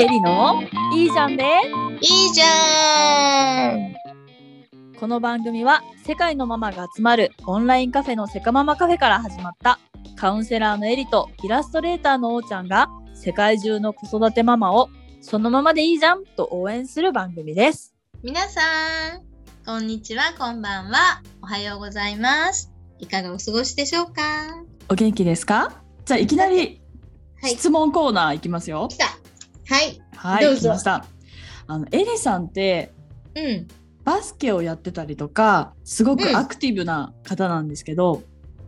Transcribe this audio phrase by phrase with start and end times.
[0.00, 0.62] エリの
[0.94, 1.44] いいじゃんで
[2.00, 3.94] いいじゃん
[4.96, 9.80] この番組は世界のママが集まるオンラインカフェのセカママカフェから始まった
[10.14, 14.88] カウンセラーのエリとイラストレーターのおーちゃんが世界中の子育てママを
[15.20, 17.92] そのままでいいじゃんと応援する番組です。
[18.22, 18.60] 皆さ
[19.16, 19.24] ん、
[19.66, 21.22] こんにちは、こんばんは。
[21.42, 22.72] おはようございます。
[23.00, 24.22] いかがお過ごしでしょうか？
[24.88, 25.82] お元気ですか？
[26.04, 26.80] じゃあいきなり
[27.40, 28.88] はい、質問コーナーいきますよ。
[28.88, 29.06] 来た。
[29.68, 30.00] はい。
[30.16, 31.04] はい、どうぞ来ました。
[31.66, 32.92] あのエリさんって
[33.34, 33.68] うん。
[34.04, 38.22] バスケをやってたりとかすごくアクティブな方なんですけど、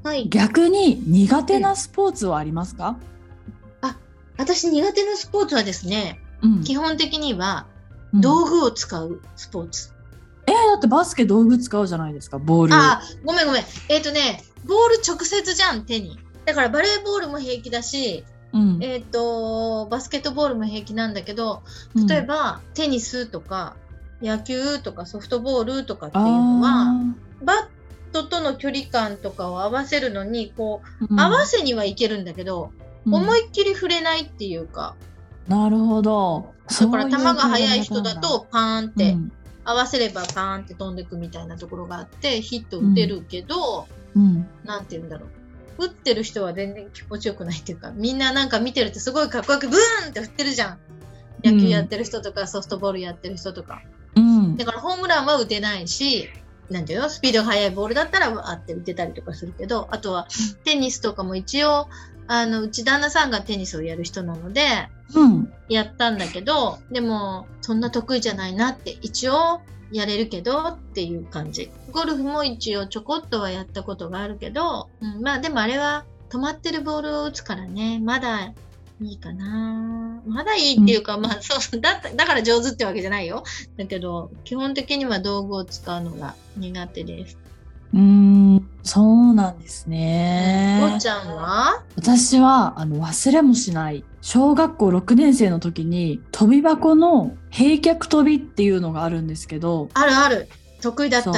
[0.04, 0.28] はい。
[0.28, 2.98] 逆に苦手なスポーツはありますか？
[4.36, 7.66] 私苦手なスポーツはですね、うん基本的には
[8.12, 9.92] うん道具を使うスポーツ。
[10.46, 12.74] えー、だってバスケ道具使うじゃないですかボール。
[12.74, 13.64] あ、ごめんごめん。
[13.88, 16.18] えっ、とね、ボール直接じゃん、手に。
[16.45, 18.78] だからバレーボールも平気だし、うん。
[18.82, 21.62] えっ、と、バスケットボールも平気なんだけど、
[21.95, 22.06] うん。
[22.06, 23.76] 例えば、テニスとか、
[24.23, 27.57] 野球とかソフトボールとかっていうのは、あバッ
[28.12, 31.20] トとの距離感とかを合わせるのに、こう、ーうん。
[31.20, 32.73] 合わせにはいけるんだけど、
[33.07, 33.15] うん。
[33.15, 34.95] 思いっきり触れないっていうか、
[35.51, 36.54] なるほど。
[36.68, 39.16] だから球が速い人だとパーンっ体て、
[39.64, 44.48] 合わせればパーンって飛んでくみたいなところがあって、ヒット打てるけど、うん、うん。
[44.64, 45.29] なんて言うんだろう。
[45.80, 50.78] 打ってる人は全然気持ちよくないっていうか、みんななんか見てるとすごいかっこよくブーンって振ってるじゃん。
[51.42, 53.82] 野球やってる人とか、ソフトボールやってる人とか。
[54.14, 56.28] うんだからホームランは打てないし、
[56.68, 57.08] なんていうの？
[57.08, 60.28] スピードが速いボールだったらあって打てたりとかするけど、あとは
[60.64, 61.88] テニスとかも一応、
[62.26, 69.60] あの、うち旦那さんがテニスをやる人なので、うんやったんだけど、でも、そんな得意じゃないなって、一応
[69.93, 71.71] やれるけどっていう感じ。
[71.93, 78.53] ゴルフも一応ちょこっとはやったことがあるけど、うん、まあでもあれは止まってるボールを打つからね、まだ
[79.03, 80.22] いいかな。
[80.27, 83.43] まだいいっていうか、まあそう、だった、だから上手ってわけじゃないよ。
[83.77, 87.38] だけど、基本的には道具を使うのが苦手です。
[87.92, 91.82] うーんそうなんですおねっちゃんは？
[91.96, 99.88] 私はあの忘れもしない小学校6年生の時に飛び箱の閉脚跳びっていうのがあるんですけど。
[99.94, 100.48] あるある。
[100.80, 101.32] 得意だった。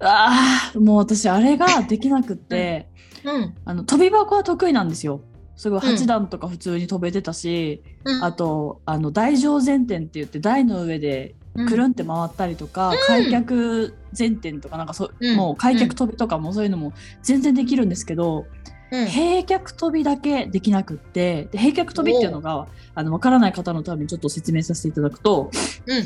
[0.00, 2.88] あーもう私あれができなくって、
[3.24, 3.54] うん。
[3.64, 5.20] あの飛び箱は得意なんですよ。
[5.56, 5.86] すごいうん。
[5.94, 8.24] 8段とか普通に飛べてたし、うん。
[8.24, 11.34] あとあの台上前転って言って台の上で
[11.66, 16.92] くるんって回ったりとか、開脚前転とかなんかそう、うんもう開脚跳びとかもそういうのも
[17.22, 18.46] 全然できるんですけど、
[18.90, 19.06] うん。
[19.06, 25.50] 閉脚跳びだけできなくってで閉脚跳びっていうのがあの分からない方のためにちょっと説明させていただくと
[25.86, 26.04] うん。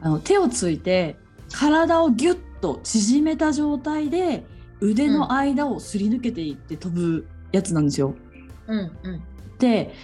[0.00, 1.16] あの手をついて
[1.52, 4.44] 体をギュッと縮めた状態で
[4.80, 8.14] 腕の間をすり抜けていって飛ぶやつなんですよ。
[8.66, 8.78] うん。
[8.78, 9.22] うん。
[9.58, 9.94] で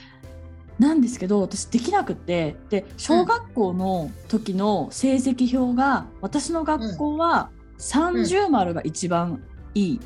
[0.78, 9.42] なんですけど私できなくってで小学校の時の成績表が、私の学校は30丸が一番
[9.74, 10.00] いい、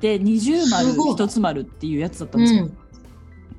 [0.00, 2.64] で20丸すごい1つ丸っていうやつだったんですよ。
[2.64, 2.76] うん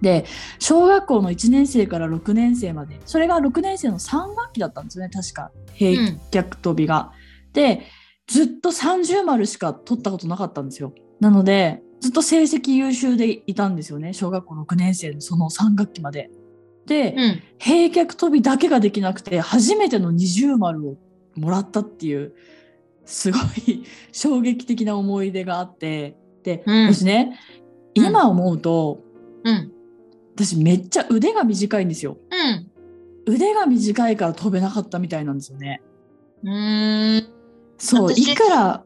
[0.01, 0.25] で
[0.57, 7.11] 小学校の1年生から6年生までそれが6年生の3学期だったんですよね確か閉脚跳びが。
[7.53, 7.83] で
[8.27, 10.93] ずっと30丸しか取ったことなかったんですよ。
[11.19, 16.31] なのでずっと成績優秀でいたんですよね小学校6年生のその3学期まで。
[16.91, 17.41] で、うん。
[17.63, 20.97] 閉脚跳びだけができなくて初めての20丸を
[21.35, 22.33] もらったっていう
[23.05, 27.39] すごい衝撃的な思い出があってで、うん私ね
[27.95, 29.03] うん今思うと、
[29.43, 29.71] うん。
[30.35, 32.17] 私めっちゃ腕が短いんですよ。
[32.31, 33.33] うん。
[33.33, 35.81] 腕が短いから飛べなかったみたいなんですよね。
[36.43, 37.29] うーん。
[37.77, 38.83] そう私いくら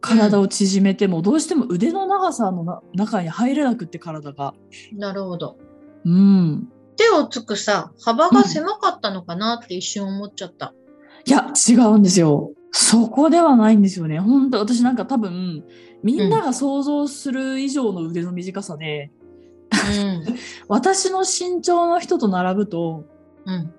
[0.00, 4.54] 体を縮めても、どうしても腕の長さのな中に入れなくって体が。
[4.92, 5.56] なるほど。
[6.04, 6.68] うん。
[7.02, 10.72] 手をつくさ、幅が狭かったのかなって一瞬思っちゃった。
[11.24, 12.52] いや違うんですよ。
[12.70, 14.18] そこではないんですよね。
[14.18, 15.64] 本当私なんか多分
[16.02, 19.10] みんなが想像する以上の腕の短さで、
[19.72, 20.24] うん。
[20.68, 23.04] 私の身長の人と並ぶと
[23.46, 23.72] うん。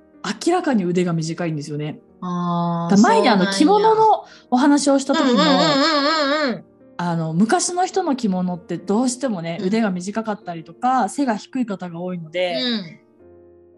[0.46, 2.00] 明らかに腕が短いんですよね。
[2.22, 2.98] ああ。
[2.98, 6.64] 前にあの着物ののお話をした時も、うんうんうんうんうん
[6.96, 13.03] あの昔の人の着物ってどうしてもね、うん腕が短かったりとか背が低い方が多いので、うん。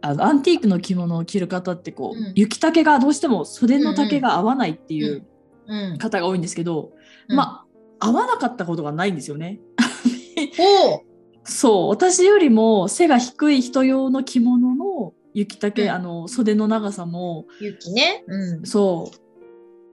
[0.06, 5.26] あのアンティークの着物を着る方ってこう、うん雪丈がどうしても袖の丈が合わないっていう
[5.68, 5.98] うん。
[5.98, 6.92] 方が多いんですけど、
[7.28, 7.66] うんま
[8.00, 9.60] あ合わなかったことがないんですよね。
[11.44, 18.24] そう私よりも背が低い人用の着物の雪丈、うんあの袖の長さも雪ね。
[18.28, 18.66] うん。
[18.66, 19.18] そう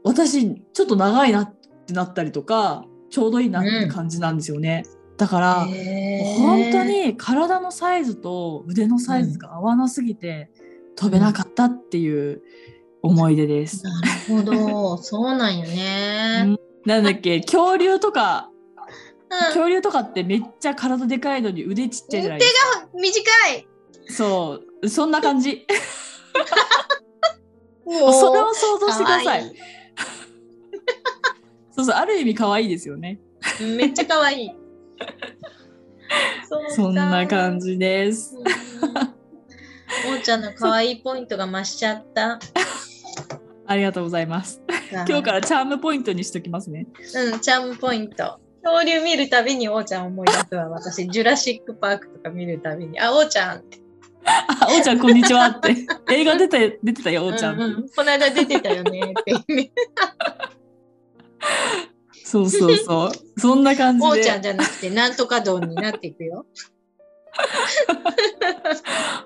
[0.04, 1.54] 私ちょっと長いなっ
[1.86, 4.84] てなったりとかちょうどいいなって感じなんですよね。
[5.16, 5.66] だから
[6.36, 10.50] 本当に体のサイズと腕のサイズが合わなすぎて、
[10.96, 12.42] 飛べなかったっていう
[13.02, 13.84] 思い出です。
[13.84, 14.96] なるほど。
[15.02, 16.42] そうなんよね。
[16.44, 18.50] うんなんだっけ 恐竜とか
[19.30, 19.38] うん。
[19.46, 22.88] 恐竜とかってめっちゃ体でかいのに腕ちっちゃいじゃないですか。
[22.94, 23.20] 短
[23.54, 23.68] い。
[24.08, 25.66] そうそんな感じ。
[27.84, 29.40] もそれを想像してください。
[29.42, 29.52] かわ
[31.70, 33.20] そうそうある意味可愛いですよね。
[33.60, 34.61] いいめっちゃ可愛い。
[36.70, 37.58] そんな感。
[37.58, 38.36] じです。
[38.36, 38.42] うん
[40.08, 42.38] おーちゃんの可愛いポイントが増しちゃった。
[43.66, 44.62] ありがとうございます。
[44.90, 46.86] 今日からチャームポイントにしときますね。
[47.14, 48.40] うん、チャームポイント。
[48.64, 50.68] 恐竜見るたびにおーちゃん思い出すわ。
[50.68, 53.80] 私、ジュラシックパークとか見るたびに、あ、おーちゃんって。
[54.24, 55.76] あ、おーちゃんこんにちはって。
[56.10, 57.54] 映画出て出てたよ、おーちゃん。
[57.54, 59.34] うんうんこの間出てたよねって。
[62.32, 63.10] そうそうそう。
[63.38, 64.48] そんな感じおーちゃんで。
[64.48, 66.46] じゃなくて、なんとか丼になっていくよ。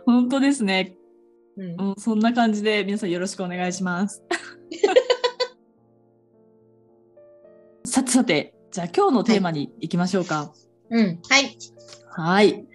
[0.05, 0.97] 本当ですね。
[1.57, 4.25] うんうん、そんな感じで皆さんよろしくお願いします。
[7.87, 10.53] さてさて、じゃあ今日のテーマに行きましょうか。
[10.91, 11.21] うん。
[11.29, 11.57] はい。
[12.11, 12.67] はい。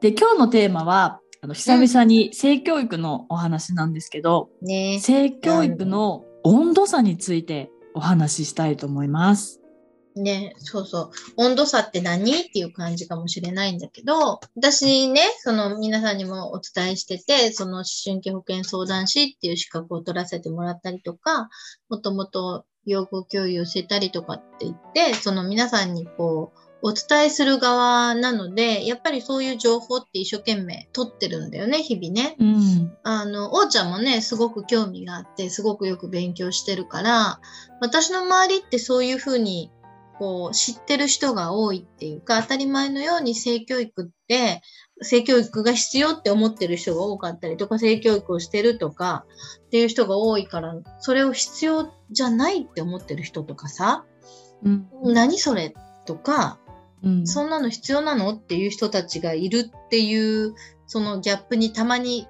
[0.00, 9.60] で、今日のテーマは、あの久々に性教育のお話なんですけど、ね性教育の温度差についてお話ししたいと思います。
[10.16, 11.10] ねそうそう。
[11.36, 12.40] 温度差って何？
[12.40, 21.48] っていう感じかもしれないんだけど、私ね、その皆さんにもお伝えしてて、その思春期保健相談士っていう資格を取らせてもらったりとか、
[21.88, 32.36] もともと養護教諭をしてたりとかって言って、その皆さんにこう、お伝えする側なので、やっぱりそういう情報って一生懸命取ってるんだよね、日々ね。
[32.38, 32.92] うん。
[33.04, 37.40] あの、おーちゃんもね、すごく興味があって、すごくよく勉強してるから、
[37.80, 39.70] 私の周りってそういうふうに、
[40.18, 44.62] こう、知ってる人が多いっていうか、当たり前のように性教育って、
[45.02, 49.24] 性教育が必要って思ってる人が多かったりとか、性教育をしてるとか
[49.66, 54.04] っていう人が多いから、それを必要じゃないって思ってる人とかさ、
[54.62, 54.88] うん。
[55.02, 55.74] 何それ
[56.06, 56.58] とか、
[57.02, 57.26] うん。
[57.26, 60.54] そんなの必要なのっていう人たちがいるっていう、
[60.86, 62.28] そのギャップにたまに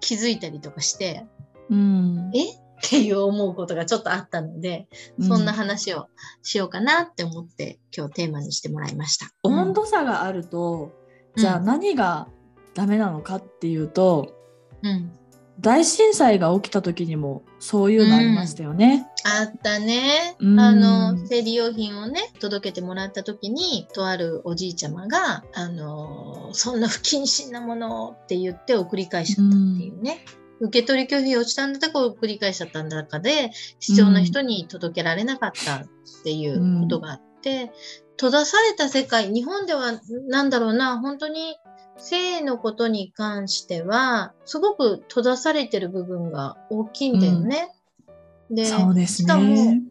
[0.00, 1.24] 気づいたりとかして、
[1.70, 2.30] うん。
[2.34, 2.65] え？
[2.84, 4.88] っていう思うことがちょっとあったので、
[5.20, 6.08] そんな話を
[6.42, 9.26] しようかなって思って今日テーマにしてもらいました。
[9.42, 10.92] 温度差があると、
[11.36, 12.28] じゃあうん何が
[12.74, 14.34] ダメなのかっていうと、
[14.82, 15.10] うん。
[15.58, 19.06] 大震災が起きた時にもそういうのありましたよね。
[19.24, 20.36] あったね。
[20.38, 30.18] うんあの、生理用品をね、届けてもらった時に、とあるおじいちゃまが、あの、そんな不謹慎なものをって言って送り返しちゃったっていうね。
[30.60, 33.50] 受け取り拒否をしたんだか送り返しちゃったんだかで、
[33.80, 35.86] 必要な人に届けられなかったっ
[36.24, 37.72] ていうことがあって、
[38.16, 41.56] 閉ざされた世界、日本ではなんだろうな、本当に
[41.98, 47.68] 性のことに関しては、すごく閉ざされてる部分が大きいんだよね。
[48.50, 49.82] で、そうですしかもね。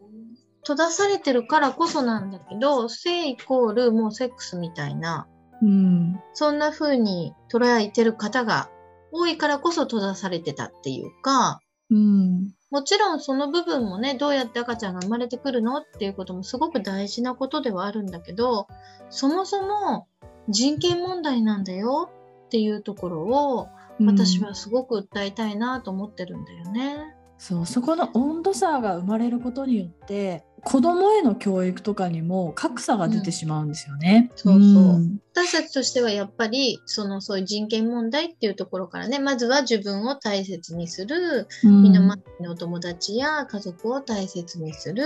[0.62, 5.28] 閉ざされてるからこそなんだけど、性イコールもうセックスみたいな、
[5.62, 6.20] うん。
[6.34, 8.68] そんな風に捉えてる方が
[9.16, 11.60] 多いからこそ閉ざされてたっていうか、
[11.90, 12.52] うん。
[12.70, 18.66] もちろんその部分もね、どうやって赤ちゃんが生まれてくるのっていうこともすごく大事なことではあるんだけど、
[19.08, 20.08] そもそも
[20.48, 22.10] 人権問題なんだよ
[22.46, 23.68] っていうところを
[24.00, 27.14] 私はすごく訴えたいなと思ってるんだよね。
[27.38, 34.30] そうそこの温度差が生まれることによって子供への教育とかにも格差が出てしまうんですよね。
[34.34, 34.62] そうそう
[34.98, 35.18] ん。
[35.32, 41.82] 私たちとしてはやっぱりそのそういう人権問題っていうところからねまずは自分を大切にするうん。
[41.82, 45.04] 身の回りのお友達や家族を大切にする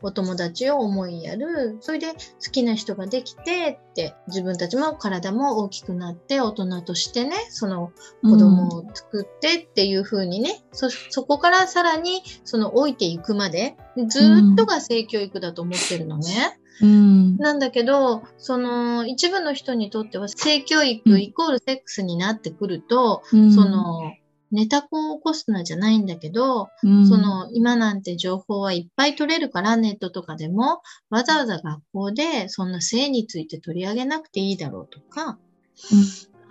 [0.00, 2.16] お友達を思いやるそれで好
[2.52, 13.76] きな人ができてって自分たちも体も大きくなって大人としてねその子供を作ってっていう風にね、そそこからさらにその老いていくまで
[14.08, 16.58] ずーっとが性教育だと思ってるのね。
[16.80, 17.36] うん。
[17.36, 23.52] なんだけど、その一部の人にとっては性教育イコールセックスになってくると、うん。
[23.52, 24.12] その
[24.50, 27.06] ネタコを起こすなじゃないんだけど、うん。
[27.06, 35.38] その今なんて情報はいっぱい取れるからネットとかでもわざわざ学校でそんな性について取り上げなくていいだろうとか、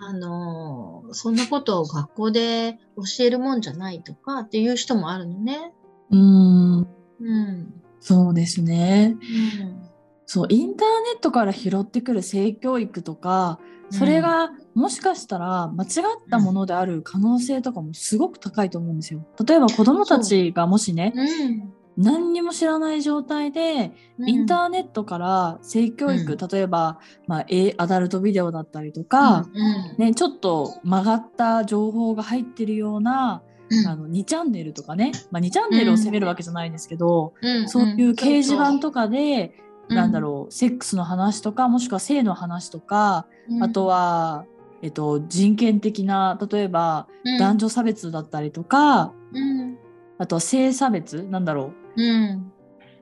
[0.00, 5.72] あのそんなことを学校で教えるもんじゃないとかっていう人もあるのね。
[6.10, 6.93] うん
[7.24, 7.74] うん。
[8.00, 9.16] そうですね。
[9.60, 9.94] うん
[10.26, 13.58] そうインターネットから拾ってくる性教育とか
[13.90, 15.90] それがもしかしたら間違っ
[16.30, 19.20] たものである可能性とかもすごく高いと思うんですよ。
[19.46, 21.72] 例えば子どもたちがもしねうん。
[21.96, 33.53] 何にも知らない状態で、うんインターネットから性教育、うん例えば、まあ、A- アダルトビデオだったりとか、うんね、ちょっと曲がった情報が入ってるような、うん
[33.86, 37.68] あの2チャンネルとかね、まあ、2チャンネルを責めるわけじゃないんですけど、うん。
[37.68, 43.62] そういう掲示板とかで、うんなんだろうセックスの話とかもしくは性の話とか、うん。
[43.62, 44.46] あとは、
[44.80, 47.38] えっと、人権的な例えばうん。
[47.38, 49.76] 男女差別だったりとか、うん。
[50.16, 52.02] あとは性差別なんだろう。
[52.02, 52.52] うん。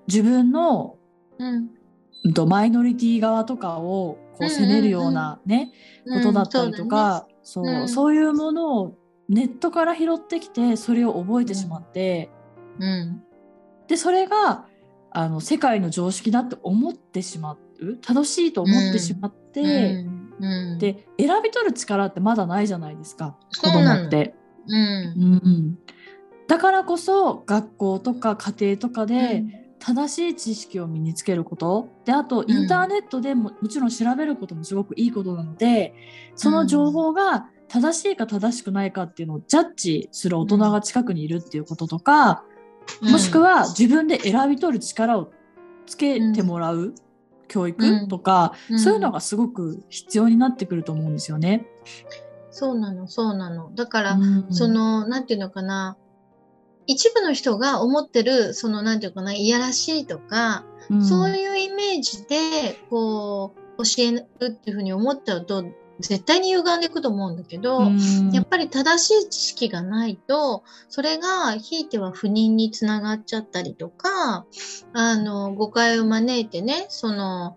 [0.08, 0.96] 自分の、
[1.38, 1.70] うん。
[2.24, 5.72] うんと、マイノリティ側とかをこう責めるようなね、
[6.06, 8.96] ことだったりとか、そううんそういうものを
[9.32, 12.30] ネットから拾ってきてそれを覚えてしまって、
[12.78, 13.22] うん。
[13.88, 14.66] でそれが
[15.10, 17.58] あの世界の常識だって思ってしまう。
[18.02, 20.34] 正しいと思ってしまって、うん。
[20.38, 20.78] うん。
[20.78, 23.36] で選び取る力ってまだないじゃないですか。
[23.58, 24.34] 子供って。
[24.68, 24.76] うん。
[24.76, 25.32] うん。
[25.32, 25.78] うん
[26.48, 31.88] だからこそ学校とか家庭とかで正しい知識を身につけること。
[32.04, 32.50] であとん。
[32.50, 35.94] インターネットでももちろん調べることもすごくいいことなので
[36.34, 42.44] その情報が正しいか正しくないかっていうのをジャッジする大人が近くにいるっていうこととか、
[43.00, 45.32] もしくは自分で選び取る力を
[45.86, 46.94] つけてもらう
[47.48, 48.78] 教育とか、うん。
[48.78, 51.66] そういうのがすごく必要になってくると思うんですよね。
[52.50, 53.74] そうなのそうなの。
[53.74, 54.46] だから、うん。
[54.50, 55.96] そのなんていうのかな。
[56.86, 61.02] 一部の人が思ってるそのなんていうのかないやらしいとか、うん。
[61.02, 65.64] そういうイメージでこう教えるっていうふうに思っちゃうと
[66.02, 68.30] 絶対に歪んでいくと思うんだけど、うん。
[68.32, 74.46] やっぱり正しい知識がないと、それがひいては不妊につながっちゃったりとか、
[74.92, 77.56] あの、誤解を招いてね、その、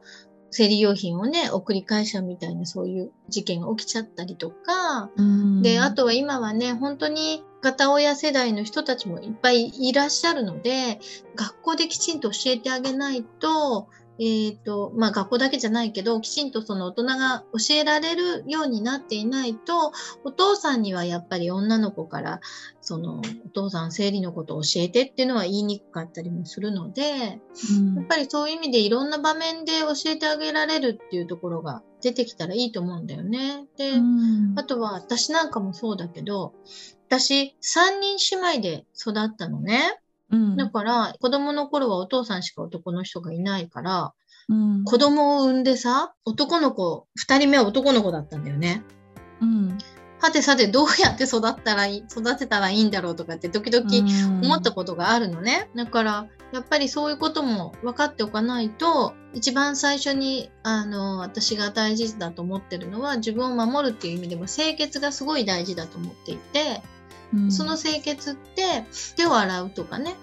[0.51, 5.61] 生理用品をね、送り返しちゃうみたいなそういう事件が起きちゃったりとか、うん。
[5.61, 10.99] で、あとは今はね、本当に片親世代の人たちもいっぱいいらっしゃるので、
[11.35, 19.91] 学校できちんと教えてあげないと、えっ、と、まあ学校だけじゃないけど、きちんとその大人が教えられるようになっていないと、
[20.23, 22.39] お父さんにはやっぱり女の子から、
[22.81, 27.41] その、お父さん生理のことを教えてっていうのは言いにくかったりもするので、
[27.77, 33.65] うんやっぱりそういう意味でいろんな場面で教えてあげられるっていうところが出てきたらいいと思うんだよね。
[33.77, 36.53] で、うんあとは私なんかもそうだけど、
[37.07, 39.99] 私3人姉妹で育ったのね。
[40.31, 40.57] うん。
[40.57, 44.13] だから子供の頃はお父さんしか男の人がいないから、
[44.49, 44.83] うん。
[44.83, 48.83] 子供を産んでさ、男の子、2人目は男の子だったんだよね。
[49.41, 49.77] うん。
[50.19, 53.85] はてさてどうやって育ったらいい、育てたらいいんだろうとかって時々
[54.41, 55.69] 思ったことがあるのね。
[55.75, 66.81] だから、やっぱりそういうことも分かっておかないと、一番最初に、あの、私が大事だと思ってるのは、自分を守るっていう意味でも、清潔がすごい大事だと思っていて、
[67.33, 70.15] うんその清潔って、手を洗うとかね、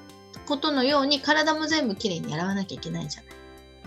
[0.47, 3.33] ことのように体も全部きれいに洗わなきゃいけないじゃない。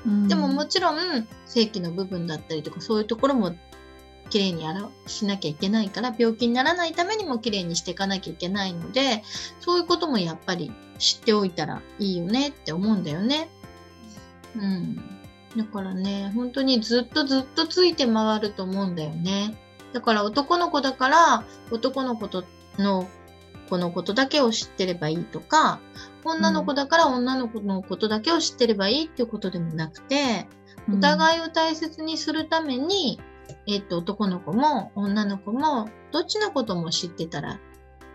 [0.06, 3.56] うんでももちろん、正規の部分だったりとか、そういうところも
[4.30, 9.24] きれいに洗うしなきゃいけないから、病気にならないためにもきれいにしていかなきゃいけないので、
[9.60, 13.50] そういうこともやっぱり知っておいたらいいよねって思うんだよね。
[14.56, 14.96] うん。
[15.56, 19.56] だからね、本当にずっとずっとついて回ると思うんだよね。
[19.94, 22.44] だから男の子だから、男の子と
[22.82, 23.08] の
[23.70, 25.80] 子のことだけを知ってればいいとか、
[26.24, 30.48] 女の子だから女の子のことだけを知ってればいいっていうことでもなくて、
[30.92, 33.20] お互いを大切にするために、
[33.68, 37.60] えっと、男の子も女の子もどっちのことも知ってたら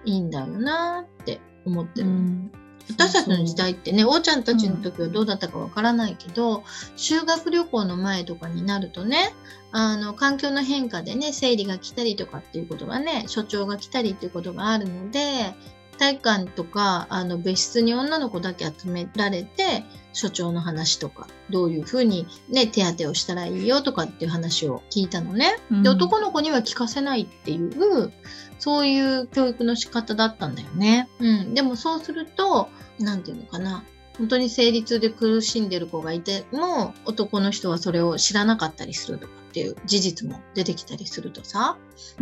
[0.04, 2.08] いいんだよなって思ってる。
[2.08, 2.52] うん
[2.90, 6.64] 私たちの時代ってね、おーちゃんたちの時はどうだったかわからないけど、
[6.96, 9.34] 修学旅行の前とかになるとね、
[9.72, 15.54] あの、環境の変化でね、生理が来たりとかっていうことがね、所長が来たりっていうことがあるので、
[16.00, 25.58] 体育館とか、あの、別室に女の子だけ集められて、所長の話とか、どういうふうにね、手当てをしたらいいよとかっていう話を聞いたのね。
[25.70, 28.12] うんで、男の子には聞かせないっていう、
[28.58, 31.10] そういう教育の仕方だったんだよね。
[31.18, 31.52] うん。
[31.52, 33.84] でもそうすると、なんていうのかな。
[34.16, 41.76] 本当に生理痛で苦しんでる子がいても、男の人はそれを知らなかったりするとかっていう事実も出てきたりするとさ、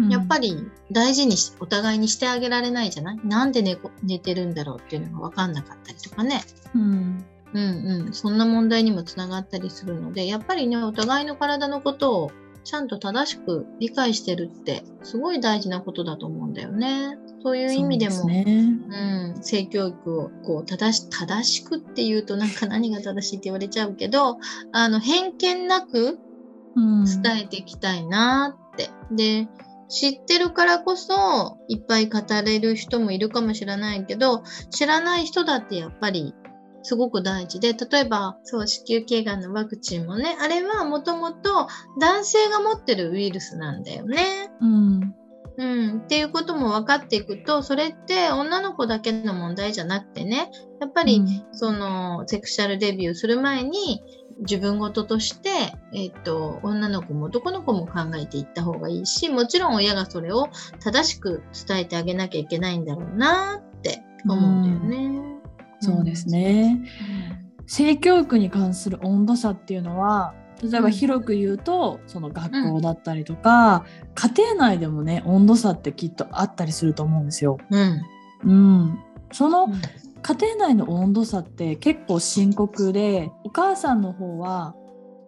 [0.09, 0.57] やっぱり
[0.91, 3.21] 大事にし、お互いにしてあげられないじゃない？
[3.25, 6.43] なんで寝こ寝てるんだろうっていうのが分かんなかったりとかね。
[6.75, 8.13] うんうんうん。
[8.15, 12.31] そんな問題にもつながったりするので、やっぱりね、お互いの体のことを
[12.65, 17.17] ちゃんと正しく理解してるって、すごい大事なことだと思うんだよね。
[17.43, 24.39] そういう意味でも、ねうん、性教育をこう正し正しくっていうとなんか何が正しいって言われちゃうけど
[24.73, 26.28] あの偏見なくうん
[27.23, 28.91] 伝えていきたいなって。
[29.11, 29.49] で
[29.91, 36.35] 知ってるからこそいっぱい語れる人もいるかもしれないけど知らない人だってやっぱり
[36.83, 41.69] すごく大事で、例えば、そう、子宮頸がんのワクチンもね、あれはもともと
[42.01, 44.51] 男性が持ってるウイルスなんだよね。
[44.61, 45.15] うん。
[45.59, 51.21] うん、っていうことも分かっていくと、それって女の子だけの問題じゃなくてね、やっぱり、
[51.53, 54.01] その、セクシャルデビューする前に、
[54.41, 55.49] 自分事として、
[55.93, 60.49] えっ、と、女の子も男の子も考えていった方がいいし、もちろん親がそれを
[60.81, 65.23] 正しく伝えてあげなきゃいけないんだろうなって思うんだよね。
[65.81, 66.83] そうですね。
[67.67, 77.59] 性教育に関する温度差っていうのは例えば広く言うと、その学校だったりとか、家庭内でもね温度差ってきっとあったりすると思うんですよ。
[77.71, 78.03] うん。
[78.45, 78.99] うん、
[79.33, 79.81] そのうん
[80.23, 84.75] 家庭内の温度差って結構深刻でお母さんの方は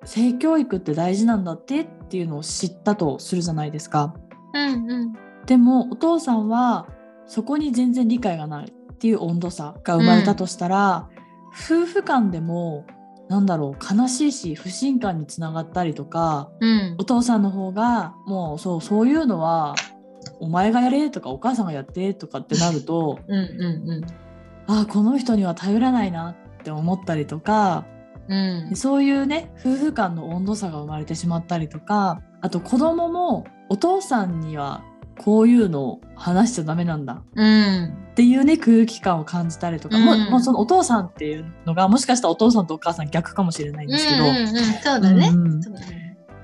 [0.04, 4.14] 性教育って大事なんだってっていうのを知ったとするじゃないですか。
[4.54, 5.12] うんうん。
[5.46, 6.88] でもお父さんは
[7.26, 11.08] そこに全然理解がないっていう温度差が生まれたとしたら、
[11.50, 12.86] 夫婦間でも
[13.28, 17.04] なんだろう悲しいし不信感につながったりとかうんお。
[17.04, 19.74] 父さんの方がもうそうそういうのは
[20.40, 24.29] お前がやれとかお母さんがやってとかってなるとうんうんあ
[24.70, 27.86] あこの人には頼らないなって思ったりとか
[28.28, 28.68] うん。
[28.68, 28.76] うん。
[28.76, 34.84] そういうね夫婦間の温度差が生まれてしまったりとかあと子供もお父さんには
[35.18, 37.94] こういうのを話しちゃダメなんだうん。
[38.12, 45.28] っていうね空気感を感じたりとか、もうんもうそのお父さんっていうのがもしかしたらお父さんとお母さん逆かもしれないんですけど、うんうんうん、そうだね。
[45.28, 45.60] うん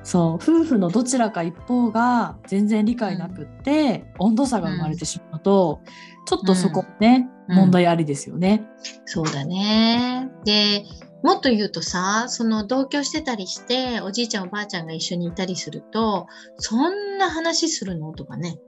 [0.03, 5.81] そう夫婦のどちらか一方が全然理解なくって、温度差が生まれてしまうと、
[6.27, 8.67] ちょっとそこね、うん問題ありですよね。
[9.05, 10.31] そうだね。
[10.45, 10.85] で、
[11.23, 16.27] もっと言うとさ、その同居してたりして、おじいちゃんおばあちゃんが一緒にいたりすると、
[16.59, 18.13] そんな話するの？
[18.13, 18.59] とかね。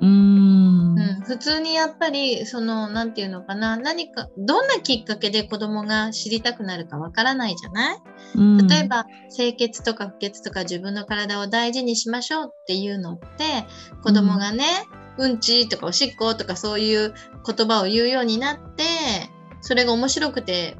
[0.00, 0.94] うーん。
[0.96, 7.96] うん、普通にやっぱり、その、なんていうのかな、何か、どんなきっかけで子供が知りたくなるかわからないじゃない？
[8.34, 8.66] うん。
[8.66, 13.26] 例えば、清潔とか不潔とか自分の体を大事にしましょうっていうのって、
[14.02, 15.03] 子供がね、うん、
[15.40, 17.14] ちとかおしっことかそういう
[17.46, 18.84] 言葉を言うようになって、
[19.60, 20.76] それが面白くて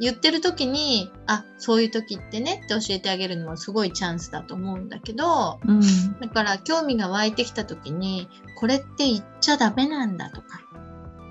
[0.00, 5.80] 言ってる時に、あ、そういう時ってねって教えてあげるのもすごいチャンスだと思うんだけど、うん。
[6.20, 10.60] だから興味が湧いてきた時に、これって言っちゃダメなんだとか、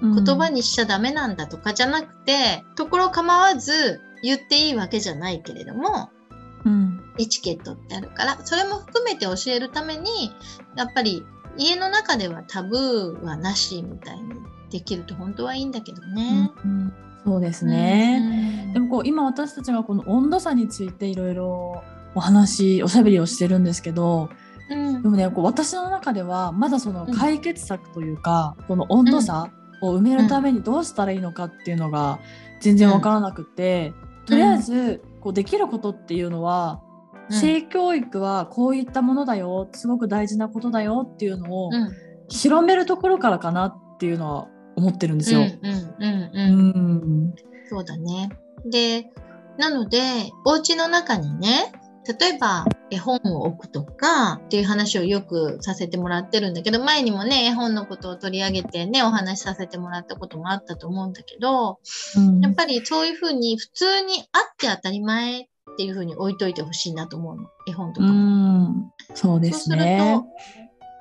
[0.01, 0.23] うん。
[0.23, 6.09] 言葉にしちゃダメなんだとかじゃなくて、ところ構わず言っていいわけじゃないけれども、
[6.63, 7.03] うん。
[7.17, 10.33] エチケットってあるから、それも含めて教えるために、
[10.77, 11.25] やっぱり
[11.57, 14.33] 家の中ではタブーはなしみたいに
[14.69, 16.51] できると本当はいいんだけどね。
[16.63, 18.71] うんそうですね。
[18.73, 21.83] でもこう今私たちがこの温度差についていろいろ
[22.15, 24.29] お話おしゃべりをしてるんですけど
[24.71, 25.03] うん。
[25.03, 29.51] でもねこう私の中ではまだその解決策というか、この温度差
[29.83, 32.19] を埋めるためにどうしたらいいのかっていうのが
[32.59, 33.93] 全然わからなくて、
[34.25, 36.90] とりあえずこうできることっていうのは、うん
[37.29, 39.69] 性教育はこういったものだよ。
[39.73, 41.91] すごく大事なことだよっていうのをうん。
[42.31, 45.41] 広めるところからかなっていうのは思ってるんですよ。
[47.69, 48.29] そうだね。
[48.65, 49.09] で、
[49.57, 49.99] なので、
[50.45, 51.73] お家の中にね、
[52.19, 61.79] 例えば絵本を置くとかっていう話をよくさせてもらってるんだけど、前にもね、絵本のことを取り上げてね、お話しさせてもらったこともあったと思うんだけど、
[62.17, 62.39] うん。
[62.39, 67.49] やっぱりそういうふうに普通にあって当たり前っていうふうに置いといてほしいなと思うの。
[67.67, 68.19] 絵本とうかも。
[68.69, 70.21] んそうでそうするすね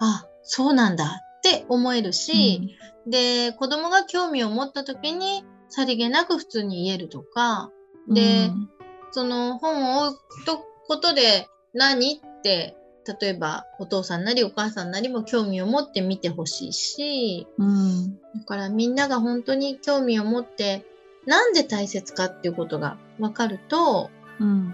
[0.00, 7.70] と。、あ、そうなんだって思えるし、で、子供が興味を持った時にさりげなく普通に言えるとか、
[8.08, 8.70] うんでうん
[9.12, 12.76] その本を置くとことで何って、
[13.20, 20.84] 例えばお父さんなりお母さんなりも興味を持って見てほしいし、うんだからみんなが本当に興味を持って、
[21.26, 24.19] なんで大切かっていうことが分かるとうん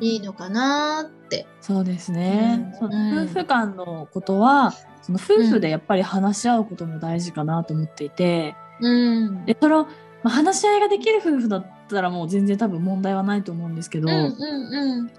[0.00, 1.46] いいのかなって。
[1.61, 9.44] そうですね、うん夫婦間のことはその夫婦でやっぱり話し合うことも大事かなと思っていて、うん。
[9.44, 9.90] でその、ま
[10.24, 15.11] あ、話し合いができる夫婦だったらもう全然多分問題はないと思うんですけど、うんうんうん。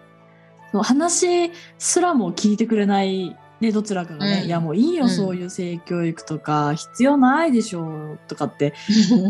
[0.71, 8.73] その話すらも聞いてくれない、ね、どちらかがね、うんいやもういいよ、うんそういう性教育とか必要ないでしょとかって、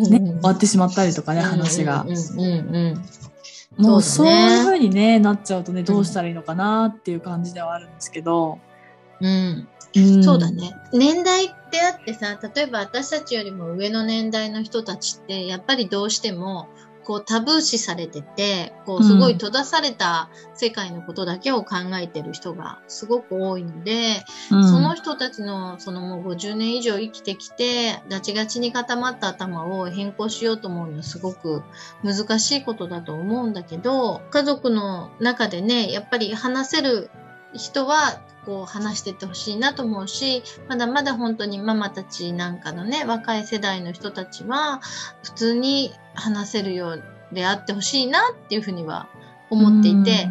[0.09, 2.01] ね、 終わってしまったりとかね、話が。
[2.01, 3.29] うんうんうんもうそ
[3.77, 8.59] ううそだねいう風にねなっちゃうとねどうしたらいいのかなっていう感じではあるんですけど、
[9.21, 9.67] うん。
[9.95, 10.75] うんそうだね。
[10.93, 16.67] 年代ってあってさ、例えば私たちよりも上の年代の人たちって、やっぱりどうしても
[17.07, 24.67] こうタブー視されてて、こうすごい閉ざされた世界のことだけを考えてる人がすごく多いので、うん。
[24.67, 31.63] その人たちのそのもう50年以上生きてきて、ガチガチに固まった頭を変更しようと思うのはすごく
[32.03, 37.09] 難しいことだと思うんだけど、家族の中でね、やっぱり話せる
[37.53, 44.79] 人はこう話してってほしいなと思うし、まだまだ本当にママたちなんかのね、若い世代の人たちは
[45.21, 49.09] 普通に話せるようであってほしいなっていうふうには
[49.49, 50.29] 思っていて、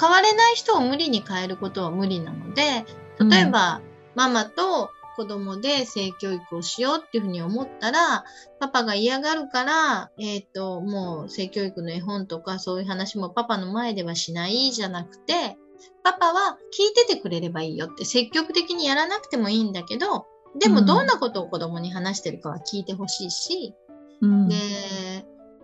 [0.00, 2.84] 変われない人を無理に変えることは無理なので、
[3.28, 3.80] 例えば、
[4.14, 8.24] ママと子供で性教育をしようっていうふうに思ったら、
[8.60, 15.58] パパが嫌がるから、えっ、と、もう性教育の絵本とかそういう話もパパの前ではしないじゃなくて、
[16.02, 20.26] パパは聞いててくれればいいよって積極的にやらなくてもいいんだけど、
[20.58, 23.74] でうんもどんなことを子供に話してるかは聞いてほしいし、
[24.20, 24.56] うんで、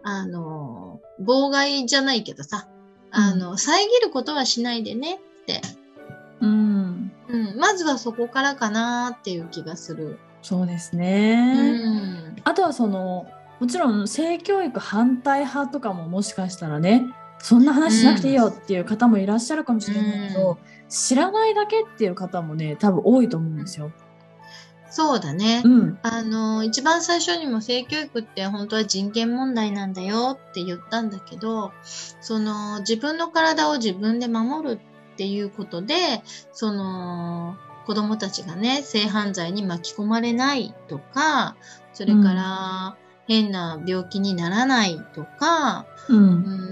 [0.03, 2.69] あの、妨害じゃないけどさ、
[3.11, 5.61] あの、遮ることはしないでねって、
[6.41, 10.19] うん、うん、まずはそこからかなっていう気がする。
[10.43, 11.79] そうですうね。
[11.79, 12.37] ん。
[12.45, 13.27] あとはその
[13.59, 17.07] もちろん性教育反対派とかももしかしたらね
[17.39, 20.57] そんな話しなくていいよっていう方もいらっしゃるかもしれないけど、うん。
[20.89, 23.93] 知らないだけっていう方もね多分多いと思うんですよ。
[24.89, 25.63] そうだね。
[25.63, 34.81] うん、あの、一番最初にも性教育って本当は人権問題なんだよって言ったんだけど、その自分の体を自分で守る
[35.13, 35.95] っていうことで、
[36.53, 41.57] その子供たちがね、性犯罪に巻き込まれないとか、
[41.93, 42.97] それから
[43.27, 46.45] 変な病気にならないとか、う、うん。
[46.45, 46.66] ーん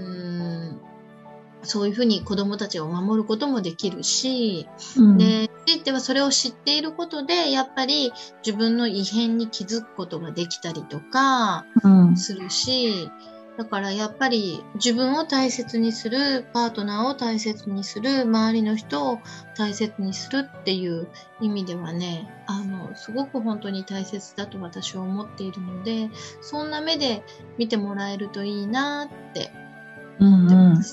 [1.65, 8.13] そういうふうに子供たちを守ることもできるし、うん、で、強いてはそれを知っていることで、やっぱり
[8.45, 13.09] 自分の異変に気づくことができたりとかうん、するし、
[13.57, 19.19] だからやっぱり自分を大切にする、パートナーを大切にする、周りの人を
[19.57, 21.07] 大切にするっていう
[21.39, 26.09] 意味ではね、あの、すごく本当に大切だと私は思っているので、
[26.41, 27.23] そんな目で
[27.57, 29.51] 見てもらえるといいなって
[30.19, 30.83] うん思ってうんま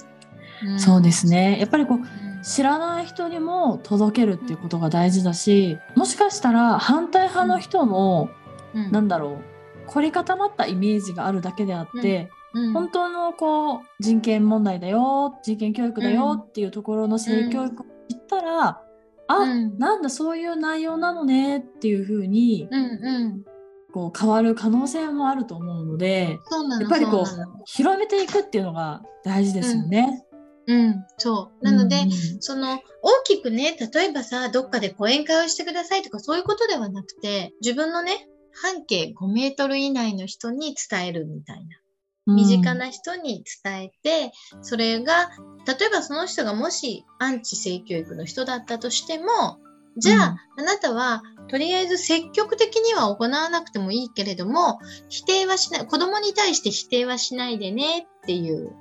[0.78, 1.58] そうですね。
[1.58, 2.32] やっぱりこううん。
[2.42, 8.30] 知らない人にも届けるっていうことが大事だしもしかしたら反対派の人も、
[8.74, 8.90] うん。
[8.90, 9.38] なんだろ
[9.86, 12.72] う凝り固まったイメージがあるだけであって、うん。
[12.72, 18.80] 本当のこう人権問題だよ人権教育だよっていうところの性教育を知ったら、
[19.28, 19.78] あ、うん。
[19.78, 23.44] なんだそういう内容なのねっていうふうにうんうん。
[23.92, 26.38] こう変わる可能性もあると思うので。
[26.80, 27.24] やっぱりこう
[27.66, 30.24] 広めていくっていうのが大事ですよね。
[30.72, 31.64] うん、そう。
[31.64, 32.10] なので、うん。
[32.40, 41.76] その、大きくね、例えばさ、どっかで講演会をしてくださいとか、そういうことではなくて、自分のね、半径5メートル以内の人に伝えるみたいな。
[42.28, 42.36] うん。
[42.36, 44.32] 身近な人に伝えて、
[44.62, 45.30] それが、
[45.66, 49.26] 例えばその人がもしアンチ性教育の人だったとしても、
[49.98, 58.72] じゃあ、あなたは、とりあえず積極的には行わなくてもいいけれども、否定はしない、子供に対して否定はしないでねっていう、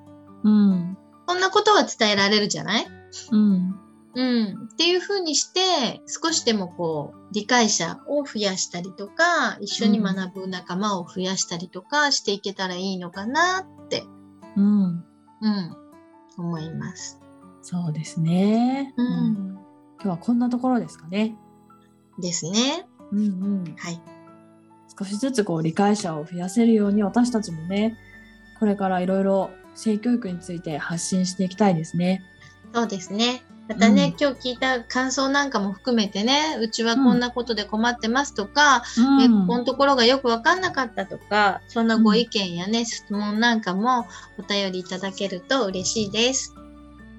[0.43, 0.97] うん
[1.32, 2.86] そんなことは伝えられるじゃない？
[3.32, 3.80] うん
[4.15, 4.70] うん。
[4.74, 14.04] っていう風にして、少しでもこう、理解者を増やしたりとか、一緒に学ぶ仲間を増やしたりとかしていけたらいいのかなって、
[14.58, 15.04] うんうん、
[16.38, 17.22] 思います。
[17.62, 19.60] そうですね、ううんん。
[20.02, 21.38] 今日はこんなところですかね。
[22.20, 22.86] ですね。
[23.13, 23.22] うんう
[23.70, 24.02] ん、はい。
[25.00, 27.98] 少しずつこう理解者を増やせるように私たちもね
[28.60, 32.23] これからいろいろ性教育について発信していきたいですね。
[32.73, 33.43] そうですね。
[33.67, 38.84] またね、うん今日聞いた感想なんかも含めてね、うちはこんなことで困ってますとか、
[39.21, 44.07] えうんここのところがよくわかんなかったとか、そんなご意見やね、質問なんかも
[44.38, 46.53] お便りいただけると嬉しいです。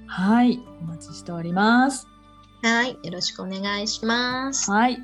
[0.06, 2.06] はいお待ちしております。
[2.62, 2.98] はい。
[3.02, 4.70] よろしくお願いします。
[4.70, 4.98] はい。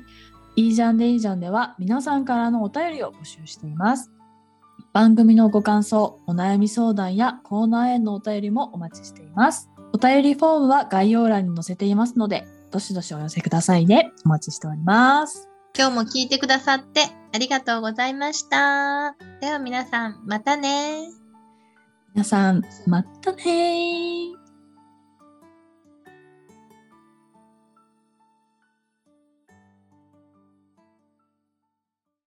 [0.55, 4.11] いいじゃんでいいじゃんでは皆さんからのお便りを募集しています。
[4.93, 9.69] 番組のご感想、お悩み相談やコーナーへのお便りもお待ちしています。
[9.93, 14.11] お便りフォームは概要欄に載せていますので、どしどしお寄せくださいね。
[14.25, 15.47] お待ちしております。
[15.77, 19.15] 今日も聞いてくださってありがとうございました。
[19.41, 21.07] では皆さん、またね。
[22.15, 24.38] 皆さん、またねー。